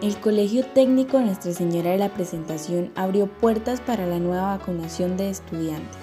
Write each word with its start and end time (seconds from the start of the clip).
El 0.00 0.20
Colegio 0.20 0.64
Técnico 0.64 1.18
Nuestra 1.18 1.52
Señora 1.52 1.90
de 1.90 1.98
la 1.98 2.10
Presentación 2.10 2.92
abrió 2.94 3.26
puertas 3.26 3.80
para 3.80 4.06
la 4.06 4.20
nueva 4.20 4.56
vacunación 4.56 5.16
de 5.16 5.28
estudiantes. 5.28 5.98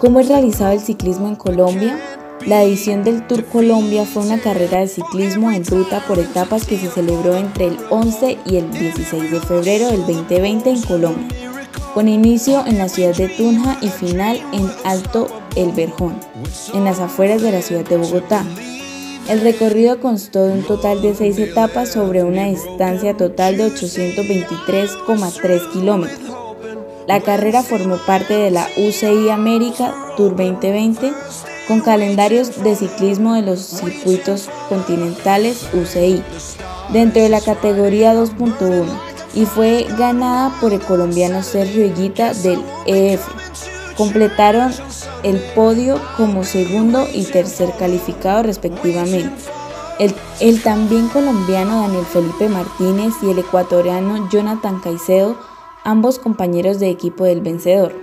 ¿Cómo 0.00 0.20
es 0.20 0.28
realizado 0.28 0.70
el 0.70 0.78
ciclismo 0.78 1.26
en 1.26 1.34
Colombia? 1.34 1.98
La 2.46 2.62
edición 2.62 3.02
del 3.02 3.26
Tour 3.26 3.44
Colombia 3.46 4.04
fue 4.04 4.22
una 4.22 4.38
carrera 4.38 4.78
de 4.78 4.88
ciclismo 4.88 5.50
en 5.50 5.64
ruta 5.64 6.04
por 6.06 6.20
etapas 6.20 6.64
que 6.64 6.78
se 6.78 6.90
celebró 6.90 7.34
entre 7.34 7.66
el 7.68 7.78
11 7.90 8.38
y 8.46 8.56
el 8.56 8.70
16 8.70 9.32
de 9.32 9.40
febrero 9.40 9.88
del 9.88 10.06
2020 10.06 10.70
en 10.70 10.82
Colombia, 10.82 11.28
con 11.92 12.06
inicio 12.06 12.64
en 12.66 12.78
la 12.78 12.88
ciudad 12.88 13.16
de 13.16 13.28
Tunja 13.30 13.78
y 13.80 13.88
final 13.88 14.40
en 14.52 14.70
Alto 14.84 15.43
El 15.56 15.72
Verjón 15.72 16.18
en 16.72 16.84
las 16.84 17.00
afueras 17.00 17.42
de 17.42 17.52
la 17.52 17.62
ciudad 17.62 17.84
de 17.84 17.96
Bogotá. 17.96 18.44
El 19.28 19.40
recorrido 19.40 20.00
constó 20.00 20.46
de 20.46 20.52
un 20.52 20.62
total 20.62 21.00
de 21.00 21.14
seis 21.14 21.38
etapas 21.38 21.92
sobre 21.92 22.24
una 22.24 22.46
distancia 22.46 23.16
total 23.16 23.56
de 23.56 23.68
823,3 23.68 25.72
kilómetros. 25.72 26.20
La 27.06 27.20
carrera 27.20 27.62
formó 27.62 27.96
parte 28.06 28.34
de 28.34 28.50
la 28.50 28.66
UCI 28.76 29.30
América 29.30 29.94
Tour 30.16 30.36
2020 30.36 31.12
con 31.68 31.80
calendarios 31.80 32.62
de 32.62 32.76
ciclismo 32.76 33.34
de 33.34 33.42
los 33.42 33.60
circuitos 33.60 34.48
continentales 34.68 35.68
UCI 35.72 36.22
dentro 36.92 37.22
de 37.22 37.28
la 37.28 37.40
categoría 37.40 38.14
2.1 38.14 38.84
y 39.34 39.46
fue 39.46 39.86
ganada 39.98 40.54
por 40.60 40.72
el 40.72 40.80
colombiano 40.80 41.42
Sergio 41.42 41.84
Higuita 41.84 42.34
del 42.34 42.62
EF. 42.86 43.43
Completaron 43.96 44.72
el 45.22 45.38
podio 45.54 46.00
como 46.16 46.44
segundo 46.44 47.06
y 47.12 47.24
tercer 47.24 47.70
calificado 47.78 48.42
respectivamente. 48.42 49.44
El, 50.40 50.60
también 50.62 51.06
colombiano 51.08 51.82
Daniel 51.82 52.04
Felipe 52.04 52.48
Martínez 52.48 53.14
y 53.22 53.30
el 53.30 53.38
ecuatoriano 53.38 54.28
Jonathan 54.28 54.80
Caicedo, 54.80 55.36
ambos 55.84 56.18
compañeros 56.18 56.80
de 56.80 56.90
equipo 56.90 57.24
del 57.24 57.40
vencedor. 57.40 57.94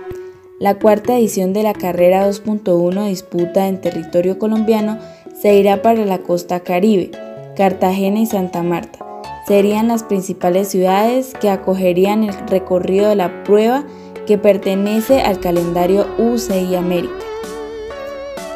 La 0.58 0.78
cuarta 0.78 1.18
edición 1.18 1.52
de 1.52 1.62
la 1.62 1.74
carrera 1.74 2.26
2.1 2.26 3.08
disputa 3.08 3.68
en 3.68 3.80
territorio 3.82 4.38
colombiano 4.38 4.98
se 5.38 5.54
irá 5.54 5.82
para 5.82 6.06
la 6.06 6.18
costa 6.18 6.60
caribe, 6.60 7.10
Cartagena 7.56 8.20
y 8.20 8.26
Santa 8.26 8.62
Marta. 8.62 9.04
Serían 9.46 9.88
las 9.88 10.04
principales 10.04 10.68
ciudades 10.68 11.34
que 11.40 11.50
acogerían 11.50 12.22
el 12.24 12.32
recorrido 12.46 13.10
de 13.10 13.16
la 13.16 13.42
prueba 13.44 13.84
que 14.32 14.38
pertenece 14.38 15.20
al 15.20 15.40
calendario 15.40 16.06
UCI 16.16 16.74
América. 16.74 17.12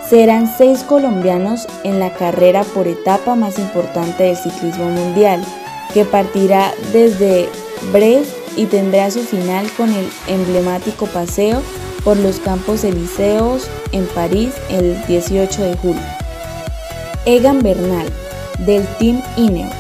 Serán 0.09 0.51
seis 0.57 0.83
colombianos 0.83 1.67
en 1.85 2.01
la 2.01 2.15
carrera 2.15 2.65
por 2.65 2.89
etapa 2.89 3.35
más 3.35 3.59
importante 3.59 4.23
del 4.23 4.39
ciclismo 4.39 4.89
mundial, 4.89 5.45
que 5.93 6.07
partirá 6.07 6.73
desde 6.95 7.51
Brest 7.93 8.31
y 8.57 8.65
tendrá 8.65 9.11
su 9.11 9.21
final 9.21 9.71
con 9.77 9.93
el 9.93 10.09
emblemático 10.29 11.05
paseo 11.09 11.61
por 12.03 12.17
los 12.17 12.41
Campos 12.41 12.83
Elíseos 12.83 13.69
en 13.93 14.07
París 14.07 14.55
el 14.71 14.97
18 15.07 15.63
de 15.63 15.77
julio. 15.77 16.03
Egan 17.27 17.59
Bernal, 17.59 18.09
del 18.61 18.87
Team 18.97 19.23
Ineos, 19.37 19.75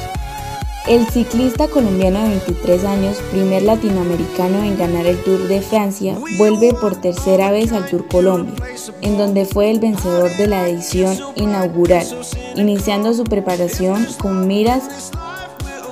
el 0.89 1.07
ciclista 1.09 1.67
colombiano 1.67 2.23
de 2.23 2.29
23 2.29 2.85
años, 2.85 3.17
primer 3.33 3.63
latinoamericano 3.63 4.63
en 4.63 4.79
ganar 4.79 5.07
el 5.07 5.23
Tour 5.25 5.49
de 5.49 5.61
Francia, 5.61 6.17
vuelve 6.39 6.73
por 6.75 7.01
tercera 7.01 7.51
vez 7.51 7.73
al 7.73 7.89
Tour 7.91 8.07
Colombia, 8.07 8.55
en 9.03 9.19
donde 9.19 9.47
fue 9.47 9.71
el 9.71 9.81
vencedor 9.81 10.31
de 10.37 10.47
la 10.47 10.69
edición 10.69 11.17
inaugural, 11.35 12.07
iniciando 12.55 13.15
su 13.15 13.25
preparación 13.25 14.07
con 14.21 14.47
miras 14.47 15.11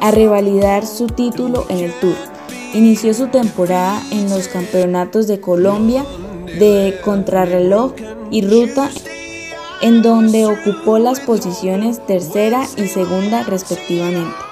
a 0.01 0.11
revalidar 0.13 0.87
su 0.87 1.09
título 1.09 1.67
en 1.69 1.79
el 1.79 1.93
Tour. 2.01 2.15
Inició 2.73 3.15
su 3.15 3.29
temporada 3.29 4.01
en 4.13 4.31
los 4.31 4.47
campeonatos 4.49 5.27
de 5.27 5.41
Colombia 5.41 6.05
de 6.59 7.01
contrarreloj 7.05 7.95
y 8.31 8.43
ruta 8.43 8.91
en 9.83 10.03
donde 10.03 10.47
ocupó 10.47 10.99
las 10.99 11.21
posiciones 11.21 12.05
tercera 12.07 12.67
y 12.77 12.87
segunda 12.87 13.43
respectivamente. 13.43 14.44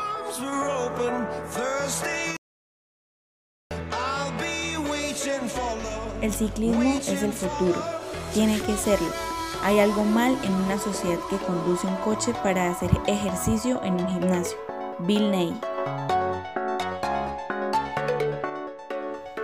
El 6.20 6.32
ciclismo 6.32 6.82
es 6.82 7.22
el 7.22 7.32
futuro, 7.32 7.82
tiene 8.32 8.60
que 8.60 8.76
serlo. 8.76 9.08
Hay 9.64 9.78
algo 9.78 10.04
mal 10.04 10.36
en 10.44 10.53
una 10.53 10.78
sociedad 10.78 11.19
que 11.28 11.36
conduce 11.36 11.86
un 11.86 11.97
coche 11.97 12.32
para 12.42 12.70
hacer 12.70 12.91
ejercicio 13.06 13.80
en 13.84 13.94
un 13.94 14.08
gimnasio. 14.08 14.56
Bill 15.00 15.30
Ney. 15.30 15.53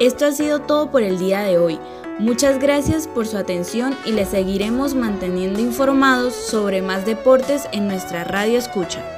Esto 0.00 0.26
ha 0.26 0.32
sido 0.32 0.60
todo 0.60 0.90
por 0.90 1.02
el 1.02 1.18
día 1.18 1.40
de 1.40 1.58
hoy. 1.58 1.78
Muchas 2.20 2.60
gracias 2.60 3.08
por 3.08 3.26
su 3.26 3.36
atención 3.36 3.96
y 4.04 4.12
les 4.12 4.28
seguiremos 4.28 4.94
manteniendo 4.94 5.60
informados 5.60 6.34
sobre 6.34 6.82
más 6.82 7.04
deportes 7.04 7.68
en 7.72 7.88
nuestra 7.88 8.22
radio 8.24 8.58
escucha. 8.58 9.17